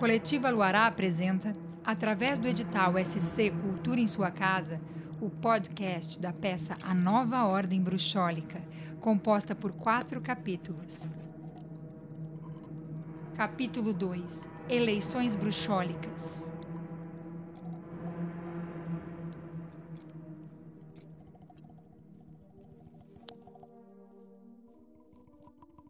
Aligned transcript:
Coletiva 0.00 0.48
Luará 0.48 0.86
apresenta, 0.86 1.54
através 1.84 2.38
do 2.38 2.48
edital 2.48 2.94
SC 2.96 3.50
Cultura 3.50 4.00
em 4.00 4.08
Sua 4.08 4.30
Casa, 4.30 4.80
o 5.20 5.28
podcast 5.28 6.18
da 6.18 6.32
peça 6.32 6.74
A 6.82 6.94
Nova 6.94 7.44
Ordem 7.44 7.82
Bruxólica, 7.82 8.62
composta 8.98 9.54
por 9.54 9.72
quatro 9.72 10.18
capítulos. 10.22 11.04
Capítulo 13.36 13.92
2 13.92 14.48
Eleições 14.70 15.34
Bruxólicas 15.34 16.54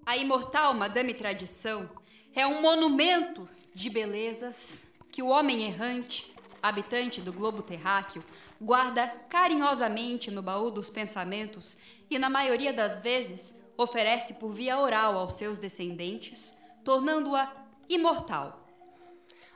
A 0.05 0.17
imortal 0.17 0.75
Madame 0.75 1.15
Tradição 1.15 1.89
é 2.35 2.45
um 2.45 2.61
monumento 2.61 3.49
de 3.75 3.91
belezas 3.91 4.91
que 5.11 5.23
o 5.23 5.29
homem 5.29 5.65
errante, 5.65 6.33
habitante 6.63 7.21
do 7.21 7.33
globo 7.33 7.63
terráqueo, 7.63 8.23
guarda 8.61 9.09
carinhosamente 9.29 10.31
no 10.31 10.43
baú 10.43 10.71
dos 10.71 10.91
pensamentos 10.91 11.79
e, 12.11 12.19
na 12.19 12.29
maioria 12.29 12.73
das 12.73 12.99
vezes, 12.99 13.59
oferece 13.77 14.35
por 14.35 14.53
via 14.53 14.79
oral 14.79 15.17
aos 15.17 15.35
seus 15.35 15.59
descendentes, 15.59 16.59
tornando-a 16.85 17.51
imortal. 17.89 18.69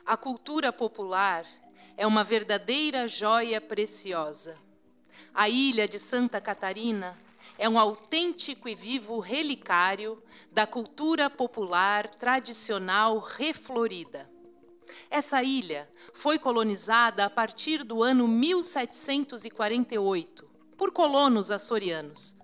A 0.05 0.17
cultura 0.17 0.73
popular 0.73 1.45
é 1.97 2.05
uma 2.05 2.23
verdadeira 2.23 3.07
joia 3.07 3.61
preciosa. 3.61 4.57
A 5.33 5.49
ilha 5.49 5.87
de 5.87 5.99
Santa 5.99 6.39
Catarina 6.41 7.17
é 7.57 7.69
um 7.69 7.79
autêntico 7.79 8.67
e 8.67 8.75
vivo 8.75 9.19
relicário 9.19 10.21
da 10.51 10.67
cultura 10.67 11.29
popular 11.29 12.09
tradicional 12.09 13.19
reflorida. 13.19 14.29
Essa 15.09 15.41
ilha 15.43 15.89
foi 16.13 16.37
colonizada 16.39 17.25
a 17.25 17.29
partir 17.29 17.83
do 17.83 18.01
ano 18.03 18.25
1748 18.27 20.49
por 20.77 20.91
colonos 20.91 21.51
açorianos. 21.51 22.35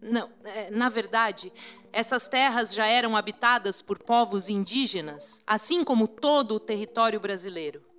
Não, 0.00 0.30
é, 0.44 0.70
na 0.70 0.88
verdade, 0.88 1.52
essas 1.92 2.26
terras 2.26 2.72
já 2.72 2.86
eram 2.86 3.14
habitadas 3.16 3.82
por 3.82 3.98
povos 3.98 4.48
indígenas, 4.48 5.42
assim 5.46 5.84
como 5.84 6.08
todo 6.08 6.54
o 6.54 6.60
território 6.60 7.20
brasileiro 7.20 7.89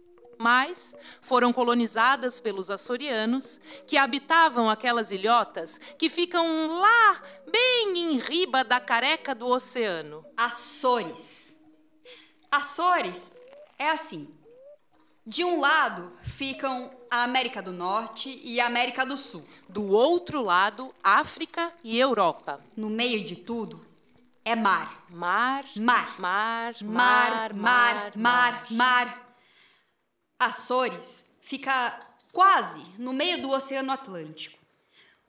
mas 0.41 0.95
foram 1.21 1.53
colonizadas 1.53 2.39
pelos 2.39 2.71
açorianos, 2.71 3.61
que 3.85 3.95
habitavam 3.95 4.69
aquelas 4.69 5.11
ilhotas 5.11 5.79
que 5.97 6.09
ficam 6.09 6.79
lá, 6.79 7.21
bem 7.49 7.93
em 7.95 8.17
riba 8.17 8.63
da 8.63 8.79
careca 8.79 9.35
do 9.35 9.45
oceano. 9.45 10.25
Açores. 10.35 11.61
Açores 12.51 13.33
é 13.77 13.89
assim. 13.89 14.27
De 15.25 15.43
um 15.43 15.59
lado 15.59 16.11
ficam 16.23 16.91
a 17.09 17.23
América 17.23 17.61
do 17.61 17.71
Norte 17.71 18.41
e 18.43 18.59
a 18.59 18.65
América 18.65 19.05
do 19.05 19.15
Sul. 19.15 19.45
Do 19.69 19.85
outro 19.91 20.41
lado, 20.41 20.93
África 21.03 21.71
e 21.83 21.99
Europa. 21.99 22.59
No 22.75 22.89
meio 22.89 23.23
de 23.23 23.35
tudo, 23.35 23.79
é 24.43 24.55
mar. 24.55 25.05
Mar, 25.09 25.65
Mar. 25.75 26.15
mar, 26.17 26.75
Mar, 26.81 27.53
mar, 27.53 28.11
mar, 28.15 28.65
mar. 28.71 29.30
Açores 30.41 31.23
fica 31.39 31.99
quase 32.31 32.83
no 32.97 33.13
meio 33.13 33.39
do 33.43 33.51
Oceano 33.51 33.91
Atlântico. 33.91 34.57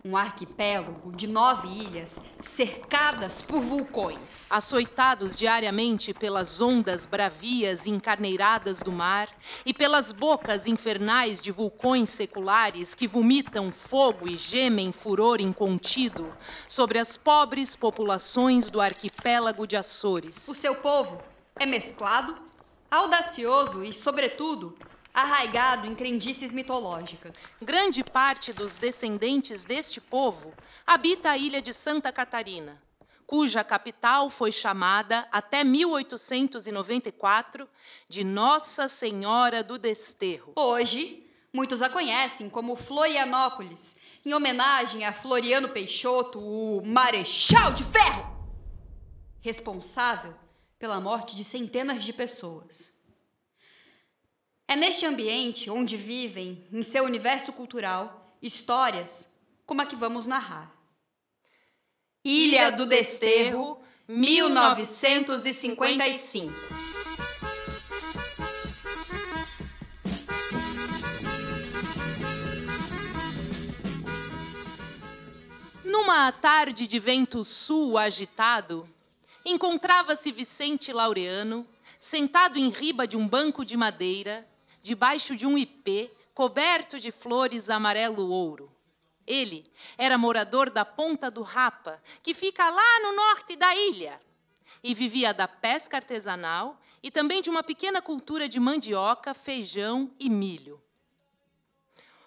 Um 0.03 0.17
arquipélago 0.17 1.15
de 1.15 1.27
nove 1.27 1.69
ilhas 1.69 2.19
cercadas 2.41 3.43
por 3.43 3.61
vulcões. 3.61 4.51
Açoitados 4.51 5.37
diariamente 5.37 6.15
pelas 6.15 6.63
ondas 6.63 7.05
bravias 7.05 7.87
encarneiradas 7.87 8.81
do 8.81 8.91
mar 8.91 9.29
e 9.67 9.75
pelas 9.75 10.13
bocas 10.13 10.67
infernais 10.67 11.42
de 11.42 11.53
vulcões 11.53 12.09
seculares 12.09 12.95
que 12.95 13.07
vomitam 13.07 13.70
fogo 13.70 14.27
e 14.27 14.35
gemem 14.35 14.92
furor 14.92 15.42
incontido 15.42 16.35
sobre 16.67 16.98
as 16.98 17.19
pobres 17.19 17.77
populações 17.77 18.70
do 18.70 18.81
arquipélago 18.81 19.67
de 19.67 19.77
Açores. 19.77 20.48
O 20.48 20.55
seu 20.55 20.77
povo 20.77 21.20
é 21.57 21.67
mesclado, 21.67 22.35
audacioso 22.91 23.85
e, 23.85 23.92
sobretudo, 23.92 24.75
arraigado 25.12 25.86
em 25.86 25.95
crendices 25.95 26.50
mitológicas. 26.50 27.50
Grande 27.61 28.02
parte 28.02 28.50
dos 28.52 28.77
descendentes 28.77 29.64
deste 29.64 30.00
povo 30.00 30.55
habita 30.86 31.30
a 31.30 31.39
ilha 31.39 31.61
de 31.61 31.74
Santa 31.74 32.11
Catarina, 32.11 32.83
cuja 33.27 33.62
capital 33.62 34.30
foi 34.30 34.50
chamada 34.50 35.28
até 35.30 35.62
1894 35.62 37.68
de 38.08 38.24
Nossa 38.24 38.89
Senhora 38.89 39.62
do 39.62 39.78
Desterro. 39.78 40.55
Hoje, 40.56 41.27
muitos 41.52 41.83
a 41.83 41.90
conhecem 41.90 42.48
como 42.48 42.77
Florianópolis, 42.77 43.98
em 44.24 44.33
homenagem 44.33 45.05
a 45.05 45.12
Floriano 45.12 45.68
Peixoto, 45.68 46.39
o 46.39 46.80
Marechal 46.84 47.73
de 47.73 47.83
Ferro, 47.84 48.33
responsável 49.40 50.34
pela 50.79 51.00
morte 51.00 51.34
de 51.36 51.44
centenas 51.44 52.05
de 52.05 52.12
pessoas. 52.12 53.02
É 54.73 54.75
neste 54.75 55.05
ambiente 55.05 55.69
onde 55.69 55.99
vivem, 55.99 56.65
em 56.73 56.83
seu 56.83 57.05
universo 57.05 57.53
cultural, 57.53 58.35
histórias 58.41 59.31
como 59.67 59.83
a 59.83 59.85
que 59.85 59.95
vamos 59.95 60.27
narrar. 60.27 60.73
Ilha 62.25 62.73
do 62.73 62.87
Desterro, 62.87 63.79
1955. 64.09 66.51
Numa 75.85 76.33
tarde 76.33 76.87
de 76.87 76.99
vento 76.99 77.45
sul 77.45 77.99
agitado, 77.99 78.89
encontrava-se 79.45 80.33
Vicente 80.33 80.95
Laureano, 80.95 81.67
sentado 81.99 82.59
em 82.59 82.71
riba 82.71 83.07
de 83.07 83.19
um 83.19 83.29
banco 83.29 83.67
de 83.67 83.77
madeira, 83.77 84.51
debaixo 84.83 85.37
de 85.37 85.47
um 85.47 85.57
ipê 85.57 86.11
coberto 86.35 86.98
de 86.98 87.11
flores 87.13 87.70
amarelo-ouro. 87.70 88.70
Ele 89.27 89.70
era 89.97 90.19
morador 90.19 90.69
da 90.70 90.85
Ponta 90.85 91.31
do 91.31 91.43
Rapa, 91.43 92.03
que 92.23 92.35
fica 92.35 92.69
lá 92.69 93.01
no 93.01 93.15
norte 93.15 93.57
da 93.57 93.75
ilha, 93.75 94.21
e 94.83 94.95
vivia 94.95 95.33
da 95.33 95.47
pesca 95.47 95.98
artesanal 95.98 96.81
e 97.03 97.11
também 97.11 97.41
de 97.41 97.48
uma 97.48 97.63
pequena 97.63 98.03
cultura 98.03 98.48
de 98.48 98.59
mandioca, 98.59 99.35
feijão 99.35 100.11
e 100.19 100.29
milho. 100.29 100.83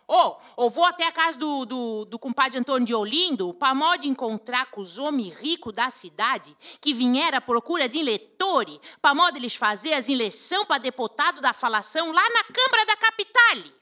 Ô, 0.07 0.37
oh, 0.55 0.69
vou 0.69 0.85
até 0.85 1.07
a 1.07 1.11
casa 1.11 1.37
do, 1.37 1.65
do, 1.65 2.05
do 2.05 2.19
compadre 2.19 2.59
Antônio 2.59 2.85
de 2.85 2.93
Olindo 2.93 3.53
para 3.55 3.73
modo 3.73 4.05
encontrar 4.05 4.67
com 4.67 4.79
os 4.79 4.99
homens 4.99 5.35
ricos 5.35 5.73
da 5.73 5.89
cidade 5.89 6.55
que 6.79 6.93
vieram 6.93 7.39
à 7.39 7.41
procura 7.41 7.89
de 7.89 7.97
eletores 7.97 8.79
para 9.01 9.15
modo 9.15 9.35
eles 9.35 9.55
fazer 9.55 9.93
as 9.93 10.07
eleições 10.07 10.65
para 10.67 10.77
deputado 10.77 11.41
da 11.41 11.53
falação 11.53 12.11
lá 12.11 12.21
na 12.29 12.43
Câmara 12.43 12.85
da 12.85 12.95
Capitale. 12.97 13.73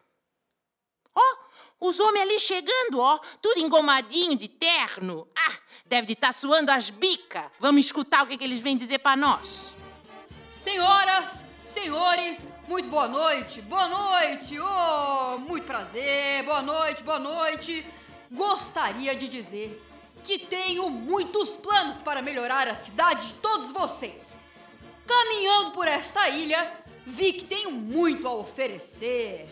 Ó, 1.13 1.35
os 1.81 1.99
homens 1.99 2.21
ali 2.21 2.39
chegando, 2.39 2.99
ó, 2.99 3.19
tudo 3.41 3.59
engomadinho 3.59 4.37
de 4.37 4.47
terno. 4.47 5.27
Ah, 5.37 5.57
deve 5.85 6.07
de 6.07 6.13
estar 6.13 6.27
tá 6.27 6.33
suando 6.33 6.71
as 6.71 6.89
bicas. 6.89 7.51
Vamos 7.59 7.85
escutar 7.85 8.23
o 8.23 8.27
que, 8.27 8.37
que 8.37 8.43
eles 8.45 8.59
vêm 8.59 8.77
dizer 8.77 8.99
para 8.99 9.17
nós. 9.17 9.75
Senhoras, 10.53 11.45
senhores, 11.65 12.47
muito 12.67 12.87
boa 12.87 13.07
noite, 13.07 13.61
boa 13.61 13.87
noite, 13.87 14.57
oh, 14.59 15.37
muito 15.39 15.65
prazer, 15.65 16.43
boa 16.43 16.61
noite, 16.61 17.03
boa 17.03 17.19
noite. 17.19 17.85
Gostaria 18.31 19.15
de 19.15 19.27
dizer 19.27 19.81
que 20.23 20.39
tenho 20.39 20.89
muitos 20.89 21.49
planos 21.55 21.97
para 21.97 22.21
melhorar 22.21 22.67
a 22.67 22.75
cidade 22.75 23.27
de 23.27 23.33
todos 23.35 23.71
vocês. 23.71 24.37
Caminhando 25.05 25.71
por 25.71 25.87
esta 25.87 26.29
ilha, 26.29 26.71
vi 27.05 27.33
que 27.33 27.45
tenho 27.45 27.71
muito 27.71 28.27
a 28.27 28.33
oferecer. 28.33 29.47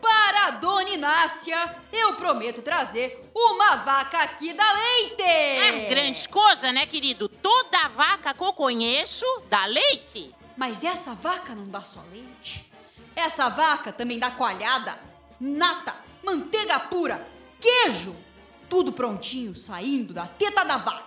Para 0.00 0.46
a 0.46 0.50
Dona 0.52 0.90
Inácia, 0.90 1.76
eu 1.92 2.14
prometo 2.14 2.60
trazer 2.60 3.30
uma 3.34 3.76
vaca 3.76 4.18
aqui 4.18 4.52
da 4.52 4.72
leite. 4.72 5.22
É, 5.22 5.86
grandes 5.88 6.26
coisas, 6.26 6.74
né, 6.74 6.86
querido? 6.86 7.28
Toda 7.28 7.88
vaca 7.88 8.34
que 8.34 8.42
eu 8.42 8.52
conheço 8.52 9.24
dá 9.48 9.64
leite. 9.66 10.34
Mas 10.56 10.82
essa 10.82 11.14
vaca 11.14 11.54
não 11.54 11.68
dá 11.68 11.82
só 11.82 12.00
leite. 12.10 12.70
Essa 13.14 13.48
vaca 13.48 13.92
também 13.92 14.18
dá 14.18 14.30
coalhada, 14.30 14.98
nata, 15.38 15.94
manteiga 16.24 16.80
pura, 16.80 17.26
queijo. 17.60 18.14
Tudo 18.68 18.90
prontinho 18.90 19.54
saindo 19.54 20.12
da 20.12 20.26
teta 20.26 20.64
da 20.64 20.78
vaca. 20.78 21.06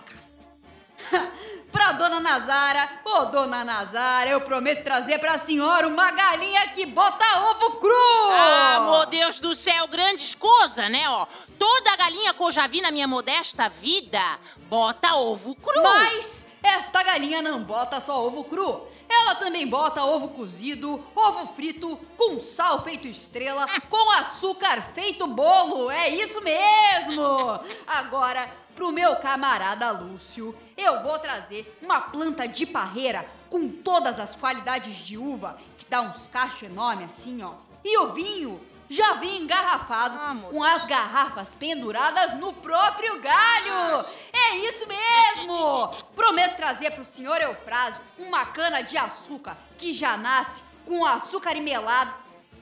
pra 1.70 1.92
dona 1.92 2.20
Nazara, 2.20 2.88
ô 3.04 3.26
dona 3.26 3.64
Nazara, 3.64 4.30
eu 4.30 4.40
prometo 4.40 4.82
trazer 4.82 5.18
pra 5.18 5.38
senhora 5.38 5.86
uma 5.86 6.10
galinha 6.10 6.68
que 6.68 6.86
bota 6.86 7.24
ovo 7.50 7.72
cru! 7.76 8.30
Ah, 8.30 8.80
meu 8.80 9.06
Deus 9.06 9.38
do 9.38 9.54
céu, 9.54 9.86
grandes 9.88 10.34
coisas, 10.34 10.90
né, 10.90 11.08
ó. 11.08 11.26
Toda 11.58 11.96
galinha 11.96 12.32
que 12.32 12.42
eu 12.42 12.50
já 12.50 12.66
vi 12.66 12.80
na 12.80 12.90
minha 12.90 13.06
modesta 13.06 13.68
vida 13.68 14.38
bota 14.68 15.14
ovo 15.14 15.54
cru. 15.54 15.82
Mas 15.82 16.46
esta 16.62 17.02
galinha 17.02 17.42
não 17.42 17.62
bota 17.62 18.00
só 18.00 18.24
ovo 18.24 18.44
cru 18.44 18.90
Ela 19.10 19.34
também 19.34 19.66
bota 19.66 20.04
ovo 20.04 20.28
cozido, 20.28 21.04
ovo 21.16 21.52
frito, 21.54 21.98
com 22.16 22.38
sal 22.38 22.84
feito 22.84 23.08
estrela, 23.08 23.66
com 23.90 24.10
açúcar 24.12 24.92
feito 24.94 25.26
bolo. 25.26 25.90
É 25.90 26.08
isso 26.08 26.40
mesmo! 26.40 27.58
Agora, 27.88 28.48
pro 28.76 28.92
meu 28.92 29.16
camarada 29.16 29.90
Lúcio, 29.90 30.54
eu 30.76 31.02
vou 31.02 31.18
trazer 31.18 31.76
uma 31.82 32.00
planta 32.00 32.46
de 32.46 32.64
parreira 32.64 33.26
com 33.50 33.68
todas 33.68 34.20
as 34.20 34.36
qualidades 34.36 34.94
de 34.98 35.18
uva, 35.18 35.58
que 35.76 35.86
dá 35.86 36.02
uns 36.02 36.28
cachos 36.28 36.62
enormes 36.62 37.06
assim, 37.06 37.42
ó. 37.42 37.54
E 37.84 37.98
o 37.98 38.12
vinho 38.12 38.60
já 38.90 39.14
vem 39.14 39.42
engarrafado 39.42 40.18
Ah, 40.20 40.36
com 40.50 40.62
as 40.62 40.84
garrafas 40.84 41.54
penduradas 41.54 42.34
no 42.38 42.52
próprio 42.52 43.20
galho. 43.20 44.04
É 44.32 44.56
isso 44.56 44.84
mesmo! 44.86 45.94
Prometo 46.16 46.56
trazer 46.56 46.90
pro 46.90 47.04
senhor 47.04 47.40
Eufrásio 47.40 48.00
uma 48.18 48.44
cana 48.44 48.82
de 48.82 48.98
açúcar 48.98 49.56
que 49.78 49.92
já 49.94 50.16
nasce 50.16 50.64
com 50.84 51.06
açúcar 51.06 51.56
e 51.56 51.60
melado. 51.60 52.12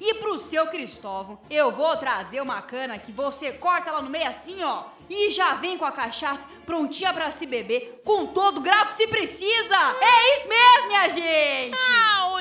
E 0.00 0.14
pro 0.14 0.38
seu 0.38 0.68
Cristóvão, 0.68 1.40
eu 1.50 1.72
vou 1.72 1.96
trazer 1.96 2.40
uma 2.40 2.62
cana 2.62 2.98
que 2.98 3.10
você 3.10 3.52
corta 3.52 3.88
ela 3.90 4.02
no 4.02 4.10
meio 4.10 4.28
assim, 4.28 4.62
ó. 4.62 4.84
E 5.10 5.30
já 5.30 5.54
vem 5.54 5.76
com 5.78 5.84
a 5.86 5.90
cachaça 5.90 6.46
prontinha 6.66 7.12
pra 7.14 7.30
se 7.30 7.46
beber, 7.46 8.02
com 8.04 8.26
todo 8.26 8.58
o 8.58 8.60
grau 8.60 8.86
que 8.86 8.92
se 8.92 9.08
precisa. 9.08 9.96
É 10.00 10.34
isso 10.36 10.46
mesmo, 10.48 10.86
minha 10.86 11.08
gente! 11.08 11.76
Ah, 11.80 12.28
ô 12.34 12.40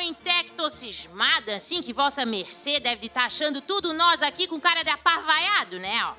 intecto 0.58 0.70
cismado, 0.72 1.52
assim, 1.52 1.84
que 1.84 1.94
vossa 1.94 2.26
mercê 2.26 2.80
deve 2.80 3.08
estar 3.08 3.26
achando 3.26 3.62
tudo 3.62 3.94
nós 3.94 4.22
aqui 4.24 4.48
com 4.48 4.60
cara 4.60 4.84
de 4.84 4.90
aparvaiado, 4.90 5.78
né, 5.80 6.04
ó. 6.04 6.14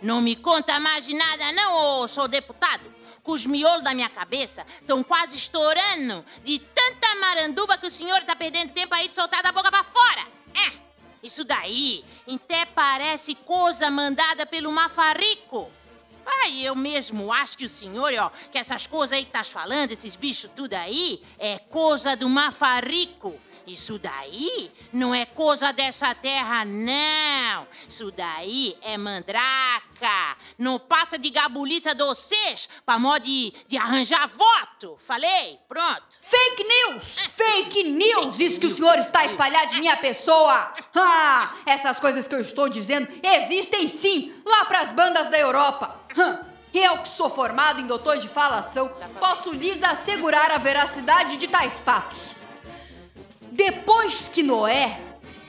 Não 0.00 0.20
me 0.20 0.36
conta 0.36 0.78
mais 0.78 1.04
de 1.04 1.14
nada 1.14 1.52
não, 1.52 2.02
ô 2.02 2.08
sou 2.08 2.28
deputado. 2.28 2.84
Que 3.22 3.30
os 3.30 3.44
miolos 3.44 3.82
da 3.82 3.92
minha 3.92 4.08
cabeça 4.08 4.64
estão 4.80 5.02
quase 5.02 5.36
estourando 5.36 6.24
de 6.44 6.58
tanta 6.58 7.14
maranduba 7.16 7.76
que 7.76 7.86
o 7.86 7.90
senhor 7.90 8.22
tá 8.22 8.34
perdendo 8.34 8.72
tempo 8.72 8.94
aí 8.94 9.08
de 9.08 9.14
soltar 9.14 9.42
da 9.42 9.52
boca 9.52 9.70
pra 9.70 9.84
fora. 9.84 10.26
É, 10.54 10.72
isso 11.22 11.44
daí 11.44 12.04
até 12.32 12.64
parece 12.64 13.34
coisa 13.34 13.90
mandada 13.90 14.46
pelo 14.46 14.72
mafarico. 14.72 15.70
Ai, 16.24 16.62
eu 16.62 16.74
mesmo 16.74 17.32
acho 17.32 17.58
que 17.58 17.64
o 17.66 17.68
senhor, 17.68 18.12
ó, 18.14 18.30
que 18.50 18.58
essas 18.58 18.86
coisas 18.86 19.16
aí 19.16 19.24
que 19.24 19.30
estás 19.30 19.48
falando, 19.48 19.90
esses 19.90 20.14
bichos 20.14 20.50
tudo 20.54 20.74
aí, 20.74 21.22
é 21.38 21.58
coisa 21.58 22.16
do 22.16 22.28
mafarico. 22.28 23.38
Isso 23.72 24.00
daí 24.00 24.68
não 24.92 25.14
é 25.14 25.24
coisa 25.24 25.72
dessa 25.72 26.12
terra, 26.12 26.64
não. 26.64 27.68
Isso 27.88 28.10
daí 28.10 28.76
é 28.82 28.98
mandraca. 28.98 30.36
Não 30.58 30.76
passa 30.76 31.16
de 31.16 31.30
gabuliça 31.30 31.94
de 31.94 32.02
vocês 32.02 32.68
pra 32.84 32.98
modo 32.98 33.24
de, 33.24 33.54
de 33.68 33.76
arranjar 33.76 34.28
voto. 34.28 34.98
Falei? 35.06 35.60
Pronto. 35.68 36.02
Fake 36.20 36.64
news! 36.64 37.18
Fake 37.36 37.84
news! 37.84 38.40
Isso 38.40 38.58
que 38.58 38.66
o 38.66 38.74
senhor 38.74 38.98
está 38.98 39.20
a 39.20 39.26
espalhar 39.26 39.66
de 39.68 39.78
minha 39.78 39.96
pessoa! 39.96 40.74
Ah, 40.94 41.54
essas 41.64 41.98
coisas 42.00 42.26
que 42.26 42.34
eu 42.34 42.40
estou 42.40 42.68
dizendo 42.68 43.08
existem 43.22 43.86
sim 43.86 44.34
lá 44.44 44.64
pras 44.64 44.90
bandas 44.90 45.28
da 45.28 45.38
Europa! 45.38 45.96
Eu 46.74 46.98
que 46.98 47.08
sou 47.08 47.30
formado 47.30 47.80
em 47.80 47.86
doutor 47.86 48.18
de 48.18 48.28
falação, 48.28 48.88
posso 49.18 49.52
lhes 49.52 49.82
assegurar 49.82 50.52
a 50.52 50.58
veracidade 50.58 51.36
de 51.36 51.48
tais 51.48 51.78
fatos. 51.80 52.39
Depois 53.50 54.28
que 54.28 54.42
Noé 54.42 54.98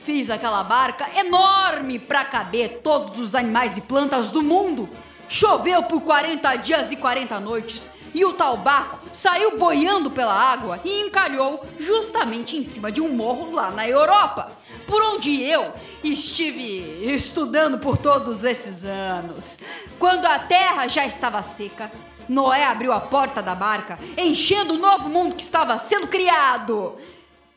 fez 0.04 0.28
aquela 0.28 0.62
barca 0.62 1.06
enorme 1.16 1.98
para 1.98 2.24
caber 2.24 2.80
todos 2.82 3.18
os 3.18 3.34
animais 3.34 3.76
e 3.76 3.80
plantas 3.80 4.30
do 4.30 4.42
mundo, 4.42 4.88
choveu 5.28 5.82
por 5.84 6.02
40 6.02 6.56
dias 6.56 6.90
e 6.90 6.96
40 6.96 7.38
noites 7.40 7.90
e 8.14 8.24
o 8.24 8.34
tal 8.34 8.56
barco 8.56 8.98
saiu 9.12 9.56
boiando 9.58 10.10
pela 10.10 10.34
água 10.34 10.80
e 10.84 11.00
encalhou 11.00 11.64
justamente 11.78 12.56
em 12.56 12.62
cima 12.62 12.92
de 12.92 13.00
um 13.00 13.08
morro 13.08 13.52
lá 13.52 13.70
na 13.70 13.88
Europa, 13.88 14.52
por 14.86 15.02
onde 15.02 15.42
eu 15.42 15.72
estive 16.04 17.14
estudando 17.14 17.78
por 17.78 17.96
todos 17.96 18.44
esses 18.44 18.84
anos. 18.84 19.58
Quando 19.98 20.26
a 20.26 20.38
terra 20.38 20.88
já 20.88 21.06
estava 21.06 21.42
seca, 21.42 21.90
Noé 22.28 22.64
abriu 22.64 22.92
a 22.92 23.00
porta 23.00 23.42
da 23.42 23.54
barca, 23.54 23.98
enchendo 24.16 24.74
o 24.74 24.78
novo 24.78 25.08
mundo 25.08 25.34
que 25.34 25.42
estava 25.42 25.78
sendo 25.78 26.08
criado. 26.08 26.96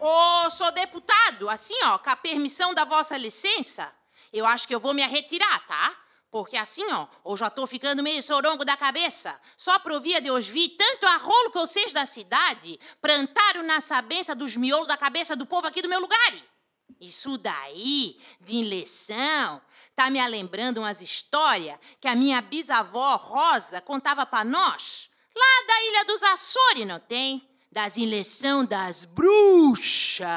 Ô, 0.08 0.52
sou 0.52 0.72
deputado, 0.72 1.50
assim, 1.50 1.74
ó, 1.86 1.98
com 1.98 2.12
a 2.12 2.16
permissão 2.16 2.76
da 2.76 2.86
vossa 2.86 3.18
licença, 3.18 3.92
eu 4.32 4.46
acho 4.46 4.68
que 4.68 4.76
eu 4.76 4.80
vou 4.80 4.94
me 4.94 5.02
retirar, 5.02 5.66
tá? 5.66 5.98
Porque 6.30 6.56
assim, 6.56 6.86
ó, 6.92 7.08
eu 7.26 7.36
já 7.36 7.50
tô 7.50 7.66
ficando 7.66 8.04
meio 8.04 8.22
sorongo 8.22 8.64
da 8.64 8.78
cabeça. 8.78 9.42
Só 9.58 9.80
provia 9.80 10.22
de 10.22 10.30
os 10.30 10.48
vi 10.48 10.70
tanto 10.70 11.08
a 11.08 11.18
rolo 11.18 11.50
que 11.50 11.58
vocês 11.58 11.92
da 11.92 12.06
cidade 12.06 12.80
plantaram 13.02 13.64
na 13.64 13.82
sabença 13.82 14.36
dos 14.36 14.56
miolos 14.56 14.88
da 14.88 14.96
cabeça 14.96 15.36
do 15.36 15.44
povo 15.44 15.66
aqui 15.66 15.82
do 15.82 15.90
meu 15.90 16.00
lugar. 16.00 16.34
Isso 17.02 17.36
daí, 17.36 18.22
de 18.42 18.58
eleição, 18.58 19.60
tá 19.96 20.12
me 20.12 20.24
lembrando 20.28 20.78
umas 20.78 21.02
histórias 21.02 21.80
que 22.00 22.08
a 22.08 22.16
minha 22.16 22.42
bisavó 22.42 23.16
Rosa 23.16 23.82
contava 23.82 24.24
pra 24.24 24.44
nós, 24.44 25.10
lá 25.36 25.68
da 25.68 25.84
Ilha 25.84 26.06
dos 26.06 26.22
Açores, 26.22 26.86
não 26.86 27.00
tem? 27.00 27.55
Das 27.76 27.98
eleição 27.98 28.64
das 28.64 29.04
bruxas. 29.04 30.30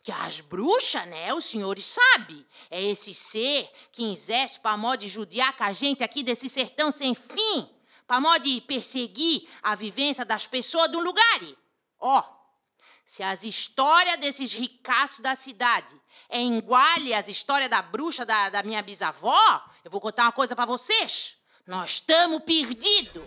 Que 0.00 0.12
as 0.12 0.40
bruxas, 0.40 1.04
né, 1.08 1.34
os 1.34 1.44
senhores 1.44 1.84
sabem, 1.86 2.46
é 2.70 2.80
esse 2.80 3.12
ser 3.12 3.68
que 3.90 4.12
exerce 4.12 4.60
pra 4.60 4.76
modo 4.76 5.00
de 5.00 5.08
judiar 5.08 5.56
com 5.56 5.64
a 5.64 5.72
gente 5.72 6.04
aqui 6.04 6.22
desse 6.22 6.48
sertão 6.48 6.92
sem 6.92 7.16
fim, 7.16 7.68
pra 8.06 8.20
modo 8.20 8.44
de 8.44 8.60
perseguir 8.60 9.48
a 9.60 9.74
vivência 9.74 10.24
das 10.24 10.46
pessoas 10.46 10.88
do 10.88 11.00
lugar. 11.00 11.40
Ó, 11.98 12.22
se 13.04 13.24
as 13.24 13.42
histórias 13.42 14.20
desses 14.20 14.54
ricaços 14.54 15.18
da 15.18 15.34
cidade 15.34 16.00
é 16.28 16.40
iguale 16.40 17.12
às 17.12 17.26
histórias 17.26 17.68
da 17.68 17.82
bruxa 17.82 18.24
da, 18.24 18.50
da 18.50 18.62
minha 18.62 18.82
bisavó, 18.82 19.64
eu 19.84 19.90
vou 19.90 20.00
contar 20.00 20.26
uma 20.26 20.32
coisa 20.32 20.54
pra 20.54 20.64
vocês. 20.64 21.36
Nós 21.66 21.94
estamos 21.94 22.44
perdidos. 22.44 23.24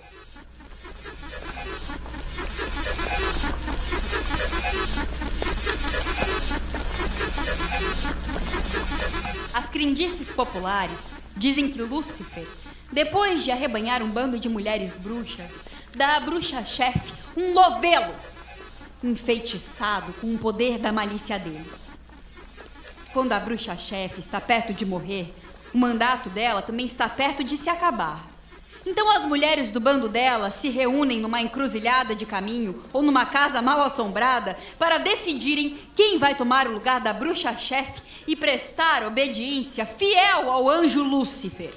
As 9.54 9.70
crendices 9.70 10.32
populares 10.32 11.12
dizem 11.36 11.70
que 11.70 11.82
Lúcifer, 11.82 12.48
depois 12.92 13.44
de 13.44 13.52
arrebanhar 13.52 14.02
um 14.02 14.10
bando 14.10 14.40
de 14.40 14.48
mulheres 14.48 14.94
bruxas, 14.94 15.64
dá 15.96 16.18
à 16.18 16.20
bruxa-chefe 16.20 17.14
um 17.36 17.54
novelo, 17.54 18.14
enfeitiçado 19.04 20.14
com 20.14 20.34
o 20.34 20.38
poder 20.38 20.78
da 20.78 20.92
malícia 20.92 21.38
dele. 21.38 21.70
Quando 23.14 23.34
a 23.34 23.40
bruxa-chefe 23.40 24.20
está 24.20 24.40
perto 24.40 24.74
de 24.74 24.86
morrer, 24.86 25.34
o 25.74 25.78
mandato 25.78 26.30
dela 26.30 26.62
também 26.62 26.86
está 26.86 27.10
perto 27.10 27.44
de 27.44 27.58
se 27.58 27.70
acabar. 27.70 28.31
Então 28.86 29.12
as 29.12 29.24
mulheres 29.26 29.70
do 29.70 29.80
bando 29.80 30.10
dela 30.10 30.50
se 30.50 30.70
reúnem 30.70 31.20
numa 31.20 31.42
encruzilhada 31.42 32.16
de 32.16 32.26
caminho 32.26 32.84
ou 32.92 33.04
numa 33.04 33.26
casa 33.26 33.62
mal 33.62 33.82
assombrada 33.84 34.58
para 34.80 34.98
decidirem 34.98 35.80
quem 35.96 36.18
vai 36.18 36.34
tomar 36.34 36.68
o 36.68 36.74
lugar 36.74 37.00
da 37.00 37.14
bruxa-chefe 37.14 38.02
e 38.28 38.36
prestar 38.36 39.04
obediência 39.04 39.86
fiel 39.86 40.50
ao 40.50 40.68
anjo 40.68 41.04
Lúcifer. 41.04 41.74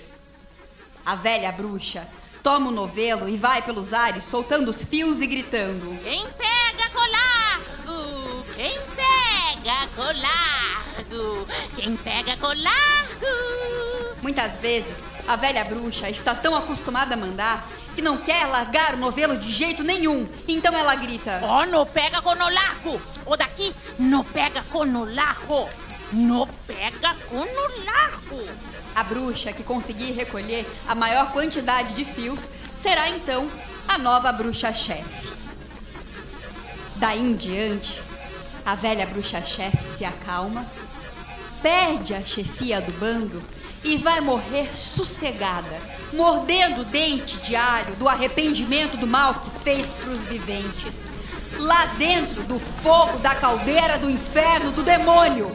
A 1.05 1.15
velha 1.15 1.53
bruxa 1.53 2.09
toma 2.43 2.69
o 2.69 2.73
novelo 2.73 3.29
e 3.29 3.37
vai 3.37 3.61
pelos 3.61 3.93
ares 3.93 4.25
soltando 4.25 4.69
os 4.69 4.83
fios 4.83 5.21
e 5.21 5.27
gritando: 5.27 5.99
Quem 6.03 6.27
pega 6.31 6.91
colargo? 6.91 8.45
Quem 8.57 8.73
pega 8.73 9.89
colargo? 9.95 11.47
Quem 11.77 11.97
pega 11.99 12.37
colargo? 12.39 13.94
Muitas 14.25 14.57
vezes, 14.57 15.07
a 15.29 15.37
velha 15.37 15.63
bruxa 15.63 16.09
está 16.09 16.35
tão 16.35 16.57
acostumada 16.57 17.13
a 17.13 17.17
mandar 17.17 17.69
que 17.95 18.01
não 18.01 18.17
quer 18.17 18.47
largar 18.47 18.95
o 18.95 18.97
novelo 18.97 19.37
de 19.37 19.53
jeito 19.53 19.83
nenhum. 19.83 20.27
Então 20.49 20.75
ela 20.75 20.95
grita: 20.95 21.43
Oh, 21.43 21.67
não 21.67 21.85
pega 21.85 22.23
com 22.23 22.31
o 22.31 22.35
largo! 22.51 23.03
O 23.27 23.37
daqui, 23.37 23.75
não 23.99 24.25
pega 24.25 24.63
com 24.63 24.79
o 24.79 25.15
largo! 25.15 25.69
Não 26.11 26.49
pega 26.67 27.15
com 27.29 27.37
o 27.37 27.85
largo! 27.85 28.49
A 28.95 29.05
bruxa 29.05 29.53
que 29.53 29.63
conseguir 29.63 30.13
recolher 30.13 30.67
a 30.89 30.95
maior 30.95 31.31
quantidade 31.31 31.93
de 31.93 32.07
fios 32.07 32.51
será 32.75 33.11
então 33.11 33.51
a 33.87 33.99
nova 33.99 34.33
bruxa-chefe. 34.33 35.35
Daí 36.97 37.21
em 37.21 37.37
diante, 37.37 38.03
a 38.65 38.75
velha 38.75 39.05
bruxa-chefe 39.05 39.87
se 39.87 40.03
acalma, 40.03 40.65
perde 41.61 42.15
a 42.15 42.25
chefia 42.25 42.81
do 42.81 42.93
bando 42.93 43.43
e 43.85 43.99
vai 43.99 44.21
morrer 44.21 44.75
sossegada, 44.75 45.79
mordendo 46.13 46.81
o 46.81 46.85
dente 46.85 47.37
de 47.37 47.55
alho 47.55 47.95
do 47.97 48.09
arrependimento 48.09 48.97
do 48.97 49.07
mal 49.07 49.35
que 49.35 49.51
fez 49.61 49.93
pros 49.93 50.23
viventes. 50.23 51.07
Lá 51.59 51.87
dentro 51.87 52.43
do 52.45 52.59
fogo 52.59 53.19
da 53.19 53.35
caldeira 53.35 53.99
do 53.99 54.11
inferno 54.11 54.73
do 54.73 54.83
demônio, 54.83 55.55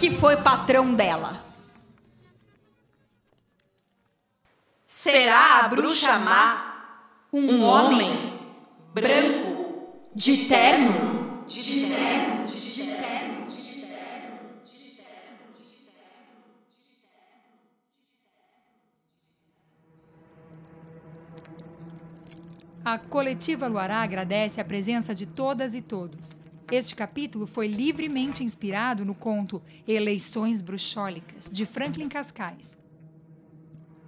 que 0.00 0.10
foi 0.10 0.36
patrão 0.38 0.94
dela. 0.94 1.44
Será 4.86 5.60
a 5.60 5.68
bruxa 5.68 6.18
má 6.18 6.74
um, 7.32 7.62
homem 7.62 8.40
branco, 8.94 9.92
De 10.14 10.48
terno? 10.48 11.44
De 11.46 11.62
terno? 11.62 12.44
De 12.44 12.84
terno? 12.84 13.15
A 22.86 23.00
coletiva 23.00 23.66
Luará 23.66 24.00
agradece 24.00 24.60
a 24.60 24.64
presença 24.64 25.12
de 25.12 25.26
todas 25.26 25.74
e 25.74 25.82
todos. 25.82 26.38
Este 26.70 26.94
capítulo 26.94 27.44
foi 27.44 27.66
livremente 27.66 28.44
inspirado 28.44 29.04
no 29.04 29.12
conto 29.12 29.60
Eleições 29.88 30.60
Bruxólicas, 30.60 31.50
de 31.52 31.66
Franklin 31.66 32.08
Cascais. 32.08 32.78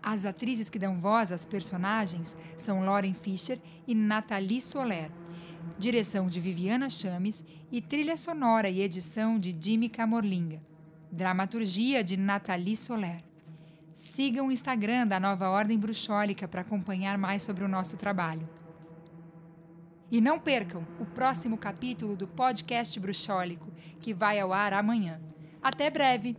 As 0.01 0.25
atrizes 0.25 0.71
que 0.71 0.79
dão 0.79 1.01
voz 1.01 1.33
às 1.33 1.45
personagens 1.45 2.37
são 2.57 2.85
Lauren 2.85 3.15
Fisher 3.15 3.59
e 3.85 3.97
Nathalie 3.97 4.61
Soler. 4.61 5.11
Direção 5.77 6.29
de 6.29 6.39
Viviana 6.39 6.89
Chames 6.89 7.45
e 7.73 7.83
trilha 7.83 8.17
sonora 8.17 8.71
e 8.71 8.81
edição 8.81 9.41
de 9.41 9.59
Jimmy 9.61 9.89
Camorlinga. 9.89 10.63
Dramaturgia 11.11 12.05
de 12.05 12.17
Nathalie 12.17 12.77
Soler. 12.77 13.25
Sigam 13.97 14.47
o 14.47 14.53
Instagram 14.53 15.05
da 15.05 15.19
Nova 15.19 15.49
Ordem 15.49 15.77
Bruxólica 15.77 16.47
para 16.47 16.61
acompanhar 16.61 17.19
mais 17.19 17.43
sobre 17.43 17.65
o 17.65 17.69
nosso 17.69 17.97
trabalho. 17.97 18.49
E 20.11 20.21
não 20.21 20.39
percam 20.39 20.87
o 20.99 21.05
próximo 21.05 21.59
capítulo 21.59 22.17
do 22.17 22.27
podcast 22.27 22.99
Bruxólico, 22.99 23.71
que 24.01 24.15
vai 24.15 24.41
ao 24.41 24.53
ar 24.53 24.73
amanhã. 24.73 25.21
Até 25.63 25.91
breve! 25.91 26.37